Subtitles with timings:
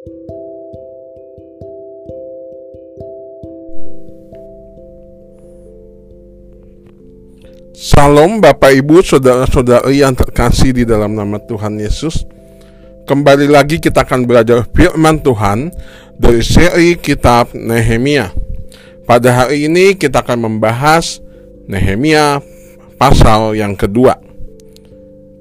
[0.00, 0.16] Salam
[8.40, 12.24] Bapak Ibu Saudara-saudari yang terkasih di dalam nama Tuhan Yesus.
[13.04, 15.68] Kembali lagi kita akan belajar firman Tuhan
[16.16, 18.32] dari seri kitab Nehemia.
[19.04, 21.20] Pada hari ini kita akan membahas
[21.68, 22.40] Nehemia
[22.96, 24.16] pasal yang kedua.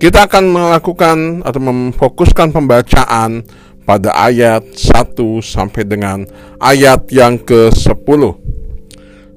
[0.04, 3.48] Kita akan melakukan atau memfokuskan pembacaan
[3.90, 6.22] pada ayat 1 sampai dengan
[6.62, 8.22] ayat yang ke-10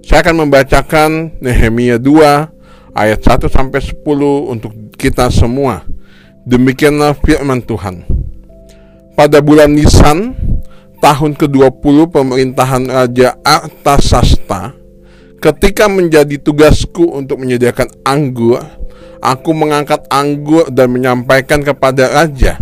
[0.04, 4.04] Saya akan membacakan Nehemia 2 ayat 1 sampai 10
[4.52, 5.88] untuk kita semua.
[6.44, 8.04] Demikianlah firman Tuhan.
[9.16, 10.36] Pada bulan Nisan
[11.00, 14.76] tahun ke-20 pemerintahan Raja Artasasta,
[15.40, 18.60] ketika menjadi tugasku untuk menyediakan anggur,
[19.24, 22.60] aku mengangkat anggur dan menyampaikan kepada raja.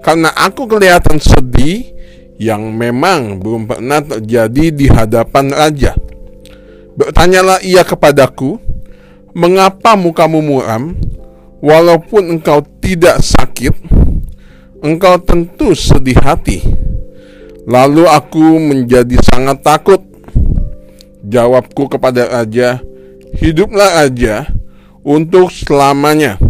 [0.00, 1.92] Karena aku kelihatan sedih
[2.40, 5.92] yang memang belum pernah terjadi di hadapan raja.
[6.96, 8.70] Bertanyalah ia kepadaku,
[9.30, 10.98] Mengapa mukamu muram?
[11.62, 13.70] Walaupun engkau tidak sakit,
[14.82, 16.58] engkau tentu sedih hati.
[17.62, 20.02] Lalu aku menjadi sangat takut.
[21.22, 22.82] Jawabku kepada raja,
[23.38, 24.50] "Hiduplah raja
[25.06, 26.40] untuk selamanya."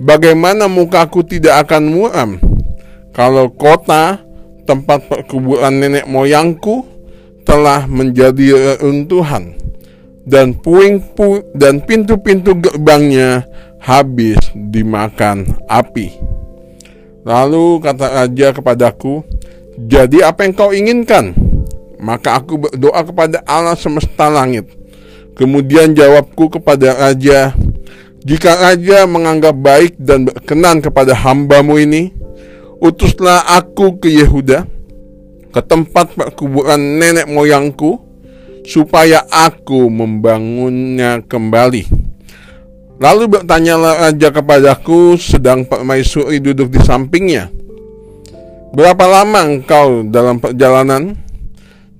[0.00, 2.30] Bagaimana mukaku tidak akan muram
[3.20, 4.16] kalau kota
[4.64, 6.88] tempat perkuburan nenek moyangku
[7.44, 9.60] telah menjadi reruntuhan?
[10.30, 13.42] dan puing pu dan pintu-pintu gerbangnya
[13.82, 16.12] habis dimakan api.
[17.24, 19.26] Lalu kata raja kepadaku,
[19.76, 21.34] "Jadi apa yang kau inginkan?"
[22.00, 24.64] Maka aku berdoa kepada Allah semesta langit.
[25.36, 27.52] Kemudian jawabku kepada raja,
[28.24, 32.12] "Jika raja menganggap baik dan berkenan kepada hambamu ini,
[32.80, 34.64] utuslah aku ke Yehuda,
[35.52, 38.00] ke tempat perkuburan nenek moyangku,
[38.64, 42.10] supaya aku membangunnya kembali.
[43.00, 47.48] Lalu bertanyalah raja kepadaku sedang permaisuri duduk di sampingnya.
[48.76, 51.16] Berapa lama engkau dalam perjalanan?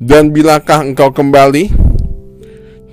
[0.00, 1.72] Dan bilakah engkau kembali?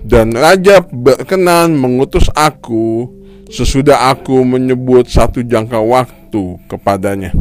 [0.07, 3.11] Dan raja berkenan mengutus aku
[3.51, 7.35] sesudah aku menyebut satu jangka waktu kepadanya.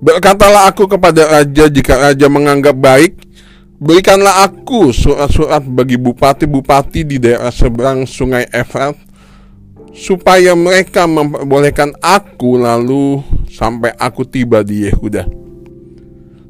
[0.00, 3.20] Berkatalah aku kepada raja jika raja menganggap baik
[3.80, 8.96] Berikanlah aku surat-surat bagi bupati-bupati di daerah seberang sungai Efrat
[9.92, 15.26] Supaya mereka memperbolehkan aku lalu sampai aku tiba di Yehuda.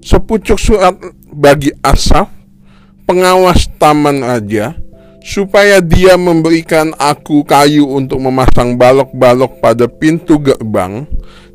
[0.05, 0.95] Sepucuk surat
[1.35, 2.31] bagi Asaf
[3.03, 4.79] Pengawas taman raja
[5.27, 11.07] Supaya dia memberikan aku kayu untuk memasang balok-balok pada pintu gerbang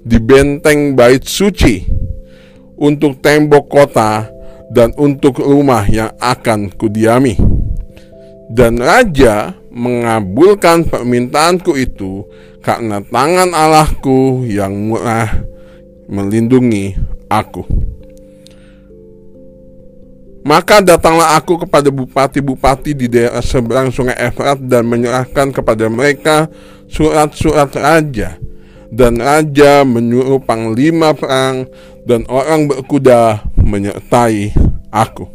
[0.06, 1.82] di benteng bait suci
[2.78, 4.30] untuk tembok kota
[4.70, 7.34] dan untuk rumah yang akan kudiami.
[8.46, 12.30] Dan raja mengabulkan permintaanku itu
[12.62, 15.42] karena tangan Allahku yang murah
[16.06, 16.94] melindungi
[17.26, 17.66] aku.
[20.46, 26.46] Maka datanglah aku kepada bupati-bupati di daerah seberang sungai Efrat dan menyerahkan kepada mereka
[26.86, 28.38] surat-surat raja
[28.96, 31.68] dan raja menyuruh panglima perang
[32.08, 34.56] dan orang berkuda menyertai
[34.90, 35.28] aku.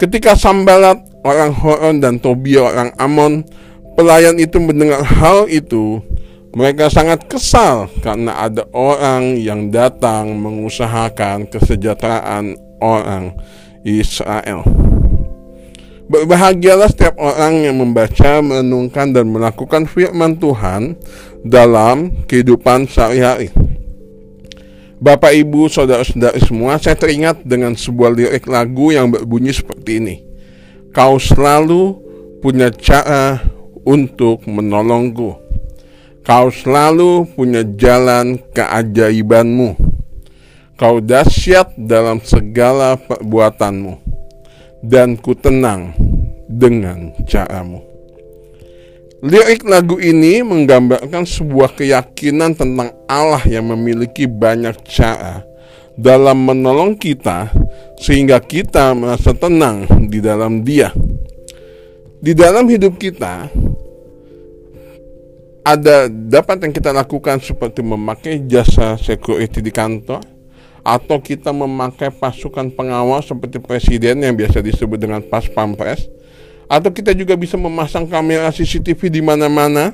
[0.00, 3.44] Ketika Sambalat, orang Horon dan Tobia orang Amon,
[3.92, 6.00] pelayan itu mendengar hal itu,
[6.56, 13.36] mereka sangat kesal karena ada orang yang datang mengusahakan kesejahteraan orang
[13.84, 14.89] Israel.
[16.10, 20.98] Berbahagialah setiap orang yang membaca, merenungkan, dan melakukan firman Tuhan
[21.46, 23.54] dalam kehidupan sehari-hari.
[24.98, 30.16] Bapak, Ibu, Saudara-saudari semua, saya teringat dengan sebuah lirik lagu yang berbunyi seperti ini.
[30.90, 32.02] Kau selalu
[32.42, 33.38] punya cara
[33.86, 35.38] untuk menolongku.
[36.26, 39.78] Kau selalu punya jalan keajaibanmu.
[40.74, 44.09] Kau dahsyat dalam segala perbuatanmu
[44.80, 45.92] dan ku tenang
[46.48, 47.84] dengan caramu.
[49.20, 55.44] Lirik lagu ini menggambarkan sebuah keyakinan tentang Allah yang memiliki banyak cara
[55.92, 57.52] dalam menolong kita
[58.00, 60.88] sehingga kita merasa tenang di dalam Dia.
[62.20, 63.48] Di dalam hidup kita
[65.60, 70.24] ada dapat yang kita lakukan seperti memakai jasa security di kantor,
[70.80, 76.08] atau kita memakai pasukan pengawal seperti presiden yang biasa disebut dengan pas pampres
[76.70, 79.90] Atau kita juga bisa memasang kamera CCTV di mana-mana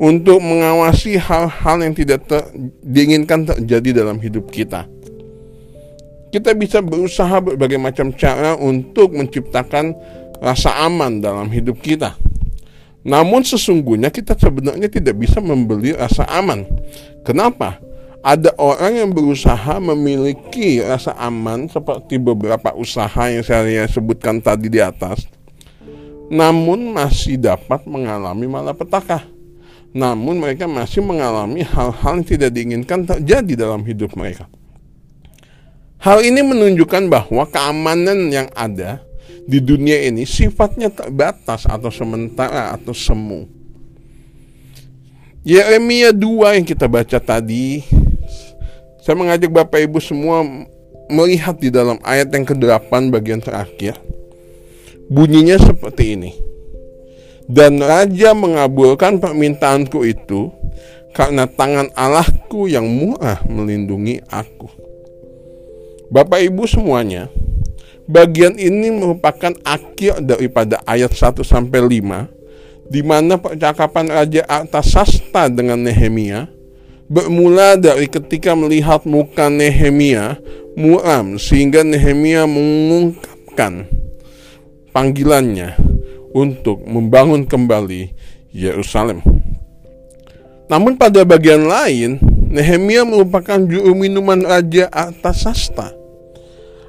[0.00, 2.40] untuk mengawasi hal-hal yang tidak ter
[2.80, 4.88] diinginkan terjadi dalam hidup kita.
[6.32, 9.92] Kita bisa berusaha berbagai macam cara untuk menciptakan
[10.40, 12.16] rasa aman dalam hidup kita.
[13.06, 16.66] Namun sesungguhnya kita sebenarnya tidak bisa membeli rasa aman.
[17.22, 17.78] Kenapa?
[18.26, 24.82] Ada orang yang berusaha memiliki rasa aman seperti beberapa usaha yang saya sebutkan tadi di
[24.82, 25.30] atas.
[26.26, 29.22] Namun masih dapat mengalami malapetaka.
[29.94, 34.50] Namun mereka masih mengalami hal-hal yang tidak diinginkan terjadi dalam hidup mereka.
[36.02, 39.06] Hal ini menunjukkan bahwa keamanan yang ada
[39.46, 43.46] di dunia ini sifatnya terbatas atau sementara atau semu.
[45.46, 47.86] Yeremia 2 yang kita baca tadi,
[49.06, 50.42] saya mengajak Bapak Ibu semua
[51.06, 53.94] melihat di dalam ayat yang ke-8 bagian terakhir.
[55.06, 56.34] Bunyinya seperti ini.
[57.46, 60.50] Dan raja mengabulkan permintaanku itu
[61.14, 64.66] karena tangan Allahku yang murah melindungi aku.
[66.10, 67.30] Bapak Ibu semuanya,
[68.10, 75.82] Bagian ini merupakan akhir daripada ayat 1 sampai 5 di mana percakapan Raja Artasasta dengan
[75.82, 76.55] Nehemia
[77.06, 80.38] bermula dari ketika melihat muka Nehemia
[80.74, 83.86] muram sehingga Nehemia mengungkapkan
[84.90, 85.74] panggilannya
[86.34, 88.12] untuk membangun kembali
[88.52, 89.24] Yerusalem.
[90.66, 92.18] Namun pada bagian lain,
[92.50, 96.06] Nehemia merupakan juru minuman Raja Artasasta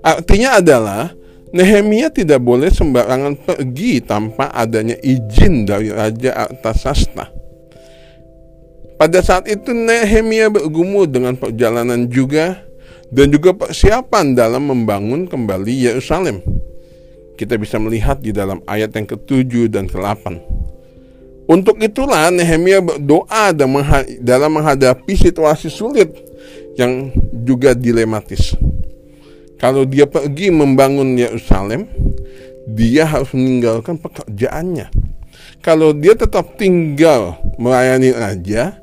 [0.07, 1.11] Artinya adalah
[1.51, 7.27] Nehemia tidak boleh sembarangan pergi tanpa adanya izin dari Raja Artasasta.
[8.97, 12.65] Pada saat itu Nehemia bergumul dengan perjalanan juga
[13.13, 16.41] dan juga persiapan dalam membangun kembali Yerusalem.
[17.37, 20.25] Kita bisa melihat di dalam ayat yang ke-7 dan ke-8.
[21.45, 23.53] Untuk itulah Nehemia berdoa
[24.19, 26.11] dalam menghadapi situasi sulit
[26.73, 27.13] yang
[27.45, 28.57] juga dilematis.
[29.61, 31.85] Kalau dia pergi membangun Yerusalem,
[32.65, 34.89] dia harus meninggalkan pekerjaannya.
[35.61, 38.77] Kalau dia tetap tinggal melayani raja,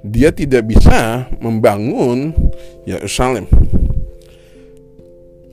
[0.00, 2.32] dia tidak bisa membangun
[2.88, 3.44] Yerusalem.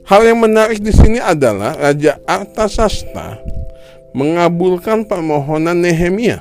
[0.07, 3.43] Hal yang menarik di sini adalah Raja Artasasta
[4.15, 6.39] mengabulkan permohonan Nehemia.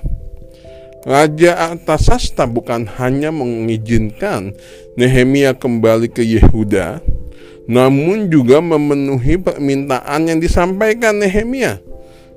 [1.03, 4.55] Raja Artasasta bukan hanya mengizinkan
[4.95, 7.03] Nehemia kembali ke Yehuda,
[7.67, 11.83] namun juga memenuhi permintaan yang disampaikan Nehemia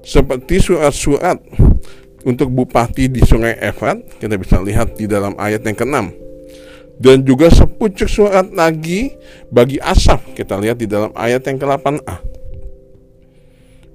[0.02, 1.38] seperti surat-surat
[2.28, 5.98] untuk bupati di Sungai Efrat kita bisa lihat di dalam ayat yang ke-6
[7.00, 9.16] dan juga sepucuk surat lagi
[9.48, 10.36] bagi Asaf.
[10.36, 12.16] Kita lihat di dalam ayat yang ke-8a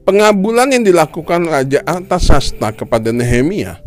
[0.04, 3.80] pengabulan yang dilakukan Raja Artasasta kepada Nehemia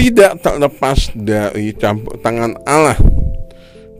[0.00, 2.96] tidak terlepas dari campur tangan Allah.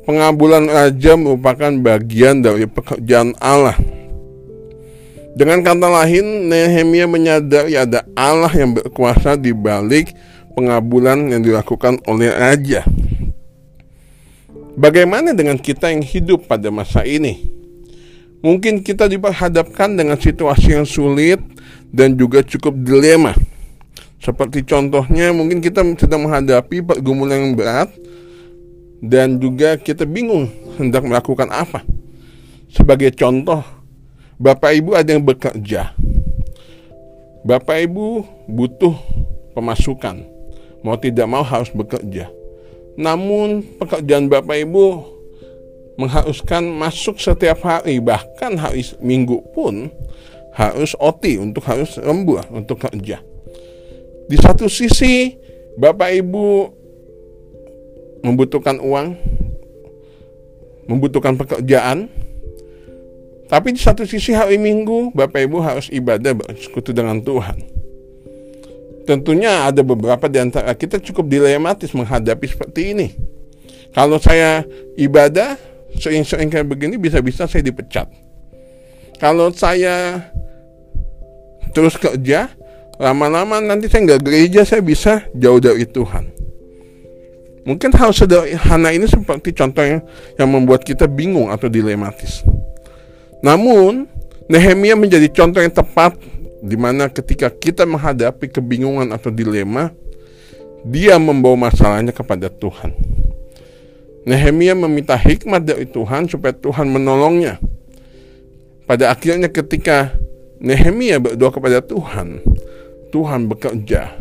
[0.08, 3.76] Pengabulan raja merupakan bagian dari pekerjaan Allah.
[5.40, 10.12] Dengan kata lain, Nehemia menyadari ada Allah yang berkuasa di balik
[10.52, 12.84] pengabulan yang dilakukan oleh raja.
[14.76, 17.48] Bagaimana dengan kita yang hidup pada masa ini?
[18.44, 21.40] Mungkin kita diperhadapkan dengan situasi yang sulit
[21.88, 23.32] dan juga cukup dilema.
[24.20, 27.88] Seperti contohnya, mungkin kita sedang menghadapi pergumulan yang berat,
[29.00, 31.81] dan juga kita bingung hendak melakukan apa.
[32.69, 33.80] Sebagai contoh,
[34.41, 35.93] Bapak Ibu ada yang bekerja.
[37.44, 38.97] Bapak Ibu butuh
[39.53, 40.25] pemasukan.
[40.81, 42.32] Mau tidak mau harus bekerja.
[42.97, 44.85] Namun pekerjaan Bapak Ibu
[46.01, 49.93] mengharuskan masuk setiap hari, bahkan hari Minggu pun
[50.56, 53.20] harus OT untuk harus lembur untuk kerja.
[54.25, 55.37] Di satu sisi
[55.77, 56.47] Bapak Ibu
[58.25, 59.20] membutuhkan uang,
[60.89, 62.09] membutuhkan pekerjaan.
[63.50, 67.58] Tapi di satu sisi hari Minggu, Bapak Ibu harus ibadah bersekutu dengan Tuhan.
[69.10, 73.08] Tentunya ada beberapa di antara kita cukup dilematis menghadapi seperti ini.
[73.90, 74.62] Kalau saya
[74.94, 75.58] ibadah,
[75.98, 78.06] sering-sering kayak begini, bisa-bisa saya dipecat.
[79.19, 80.30] Kalau saya
[81.74, 82.54] terus kerja,
[83.02, 86.30] lama-lama nanti saya nggak gereja, saya bisa jauh dari Tuhan.
[87.66, 90.06] Mungkin hal sederhana ini seperti contohnya
[90.38, 92.46] yang membuat kita bingung atau dilematis.
[93.41, 94.06] Namun,
[94.51, 96.19] Nehemia menjadi contoh yang tepat
[96.61, 99.94] di mana ketika kita menghadapi kebingungan atau dilema,
[100.85, 102.93] dia membawa masalahnya kepada Tuhan.
[104.29, 107.56] Nehemia meminta hikmat dari Tuhan supaya Tuhan menolongnya.
[108.85, 110.13] Pada akhirnya ketika
[110.61, 112.44] Nehemia berdoa kepada Tuhan,
[113.09, 114.13] Tuhan bekerja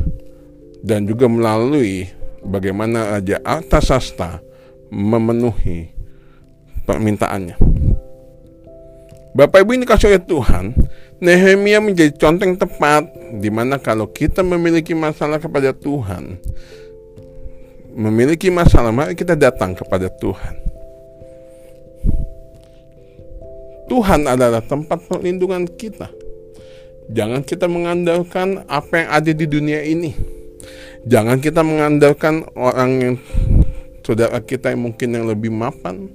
[0.80, 2.08] dan juga melalui
[2.40, 4.40] bagaimana Raja Artasasta
[4.88, 5.92] memenuhi
[6.88, 7.78] permintaannya.
[9.39, 10.75] Bapak Ibu ini kasih oleh Tuhan,
[11.24, 13.08] Nehemia menjadi contoh yang tepat
[13.39, 16.36] di mana kalau kita memiliki masalah kepada Tuhan,
[17.96, 20.60] memiliki masalah, mari kita datang kepada Tuhan.
[23.88, 26.12] Tuhan adalah tempat perlindungan kita.
[27.08, 30.19] Jangan kita mengandalkan apa yang ada di dunia ini.
[31.08, 33.15] Jangan kita mengandalkan orang yang
[34.03, 36.12] saudara kita yang mungkin yang lebih mapan.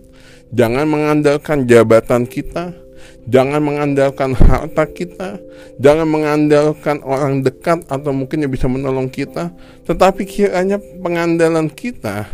[0.53, 2.84] Jangan mengandalkan jabatan kita.
[3.25, 5.41] Jangan mengandalkan harta kita.
[5.81, 9.53] Jangan mengandalkan orang dekat atau mungkin yang bisa menolong kita.
[9.89, 12.29] Tetapi kiranya pengandalan kita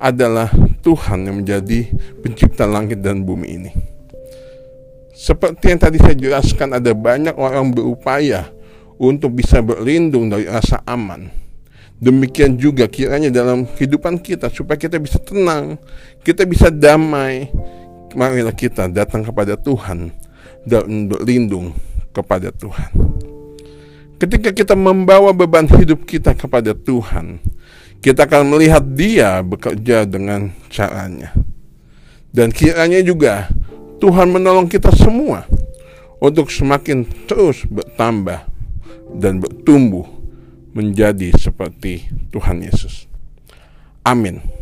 [0.00, 0.48] adalah
[0.80, 1.92] Tuhan yang menjadi
[2.24, 3.70] pencipta langit dan bumi ini.
[5.12, 8.48] Seperti yang tadi saya jelaskan, ada banyak orang berupaya
[8.96, 11.28] untuk bisa berlindung dari rasa aman.
[12.00, 15.76] Demikian juga kiranya dalam kehidupan kita supaya kita bisa tenang,
[16.24, 17.52] kita bisa damai.
[18.18, 20.10] Marilah kita datang kepada Tuhan
[20.66, 21.72] dan berlindung
[22.10, 22.90] kepada Tuhan.
[24.20, 27.40] Ketika kita membawa beban hidup kita kepada Tuhan,
[28.04, 31.32] kita akan melihat Dia bekerja dengan caranya.
[32.28, 33.48] Dan kiranya juga
[33.98, 35.48] Tuhan menolong kita semua
[36.20, 38.44] untuk semakin terus bertambah
[39.16, 40.06] dan bertumbuh
[40.76, 43.10] menjadi seperti Tuhan Yesus.
[44.06, 44.59] Amin.